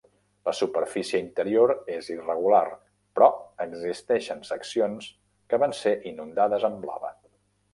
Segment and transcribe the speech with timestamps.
[0.47, 2.63] La superfície interior és irregular,
[3.19, 3.27] però
[3.67, 5.11] existeixen seccions
[5.53, 7.17] que van ser inundades amb lava.